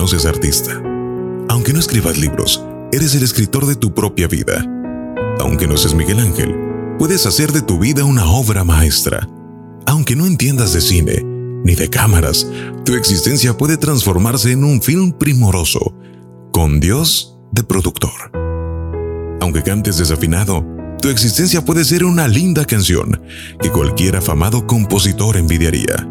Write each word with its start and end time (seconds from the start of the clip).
no 0.00 0.06
seas 0.06 0.24
artista. 0.24 0.82
Aunque 1.50 1.74
no 1.74 1.78
escribas 1.78 2.16
libros, 2.16 2.64
eres 2.90 3.14
el 3.14 3.22
escritor 3.22 3.66
de 3.66 3.76
tu 3.76 3.92
propia 3.92 4.28
vida. 4.28 4.64
Aunque 5.40 5.66
no 5.66 5.76
seas 5.76 5.94
Miguel 5.94 6.20
Ángel, 6.20 6.56
puedes 6.98 7.26
hacer 7.26 7.52
de 7.52 7.60
tu 7.60 7.78
vida 7.78 8.02
una 8.06 8.24
obra 8.24 8.64
maestra. 8.64 9.28
Aunque 9.84 10.16
no 10.16 10.24
entiendas 10.24 10.72
de 10.72 10.80
cine 10.80 11.22
ni 11.66 11.74
de 11.74 11.90
cámaras, 11.90 12.46
tu 12.86 12.94
existencia 12.94 13.58
puede 13.58 13.76
transformarse 13.76 14.52
en 14.52 14.64
un 14.64 14.80
film 14.80 15.12
primoroso, 15.12 15.94
con 16.50 16.80
Dios 16.80 17.38
de 17.52 17.62
productor. 17.62 18.32
Aunque 19.42 19.62
cantes 19.62 19.98
desafinado, 19.98 20.64
tu 21.02 21.10
existencia 21.10 21.62
puede 21.62 21.84
ser 21.84 22.06
una 22.06 22.26
linda 22.26 22.64
canción 22.64 23.20
que 23.60 23.70
cualquier 23.70 24.16
afamado 24.16 24.66
compositor 24.66 25.36
envidiaría. 25.36 26.08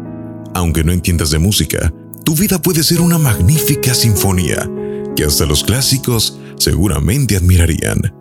Aunque 0.54 0.84
no 0.84 0.92
entiendas 0.92 1.30
de 1.32 1.40
música, 1.40 1.92
tu 2.30 2.36
vida 2.36 2.62
puede 2.62 2.84
ser 2.84 3.00
una 3.00 3.18
magnífica 3.18 3.92
sinfonía 3.92 4.70
que 5.16 5.24
hasta 5.24 5.46
los 5.46 5.64
clásicos 5.64 6.38
seguramente 6.58 7.36
admirarían. 7.36 8.14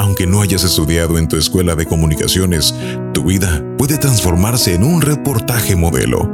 Aunque 0.00 0.26
no 0.26 0.42
hayas 0.42 0.64
estudiado 0.64 1.16
en 1.16 1.28
tu 1.28 1.36
escuela 1.36 1.76
de 1.76 1.86
comunicaciones, 1.86 2.74
tu 3.14 3.22
vida 3.22 3.64
puede 3.78 3.98
transformarse 3.98 4.74
en 4.74 4.82
un 4.82 5.00
reportaje 5.00 5.76
modelo. 5.76 6.28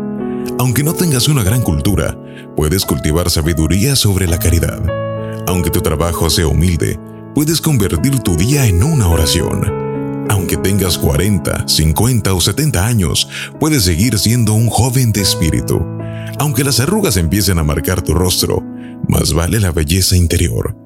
Aunque 0.59 0.83
no 0.83 0.95
tengas 0.95 1.29
una 1.29 1.43
gran 1.43 1.61
cultura, 1.61 2.19
puedes 2.57 2.87
cultivar 2.87 3.29
sabiduría 3.29 3.95
sobre 3.95 4.27
la 4.27 4.39
caridad. 4.39 4.81
Aunque 5.47 5.69
tu 5.69 5.83
trabajo 5.83 6.31
sea 6.31 6.47
humilde, 6.47 6.99
puedes 7.35 7.61
convertir 7.61 8.21
tu 8.21 8.37
día 8.37 8.65
en 8.65 8.83
una 8.83 9.07
oración. 9.07 10.27
Aunque 10.31 10.57
tengas 10.57 10.97
40, 10.97 11.69
50 11.69 12.33
o 12.33 12.41
70 12.41 12.87
años, 12.87 13.29
puedes 13.61 13.83
seguir 13.83 14.19
siendo 14.19 14.55
un 14.55 14.71
joven 14.71 15.13
de 15.13 15.21
espíritu. 15.21 15.98
Aunque 16.39 16.63
las 16.63 16.79
arrugas 16.81 17.17
empiecen 17.17 17.59
a 17.59 17.65
marcar 17.65 18.03
tu 18.03 18.15
rostro, 18.15 18.63
más 19.09 19.33
vale 19.33 19.59
la 19.59 19.73
belleza 19.73 20.17
interior. 20.17 20.77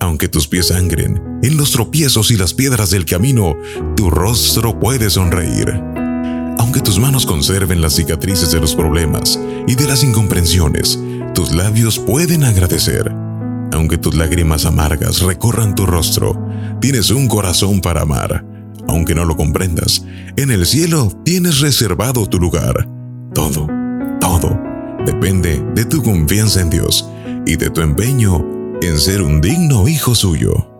Aunque 0.00 0.28
tus 0.28 0.48
pies 0.48 0.68
sangren, 0.68 1.40
en 1.42 1.56
los 1.56 1.72
tropiezos 1.72 2.30
y 2.30 2.36
las 2.36 2.54
piedras 2.54 2.90
del 2.90 3.04
camino, 3.04 3.54
tu 3.96 4.10
rostro 4.10 4.78
puede 4.78 5.08
sonreír. 5.08 5.80
Aunque 6.58 6.80
tus 6.80 6.98
manos 6.98 7.24
conserven 7.24 7.80
las 7.80 7.94
cicatrices 7.94 8.50
de 8.50 8.60
los 8.60 8.74
problemas 8.74 9.38
y 9.66 9.74
de 9.74 9.86
las 9.86 10.02
incomprensiones, 10.02 10.98
tus 11.34 11.54
labios 11.54 11.98
pueden 11.98 12.44
agradecer. 12.44 13.12
Aunque 13.72 13.98
tus 13.98 14.16
lágrimas 14.16 14.64
amargas 14.64 15.20
recorran 15.22 15.74
tu 15.74 15.86
rostro, 15.86 16.36
tienes 16.80 17.10
un 17.10 17.28
corazón 17.28 17.80
para 17.80 18.02
amar. 18.02 18.44
Aunque 18.88 19.14
no 19.14 19.24
lo 19.24 19.36
comprendas, 19.36 20.04
en 20.36 20.50
el 20.50 20.66
cielo 20.66 21.12
tienes 21.24 21.60
reservado 21.60 22.26
tu 22.26 22.38
lugar. 22.38 22.88
Todo, 23.34 23.66
depende 25.06 25.62
de 25.74 25.84
tu 25.84 26.02
confianza 26.02 26.60
en 26.60 26.68
Dios 26.68 27.08
y 27.46 27.56
de 27.56 27.70
tu 27.70 27.80
empeño 27.80 28.44
en 28.82 28.98
ser 28.98 29.22
un 29.22 29.40
digno 29.40 29.88
hijo 29.88 30.14
suyo. 30.14 30.75